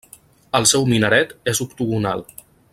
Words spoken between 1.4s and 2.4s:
és octogonal.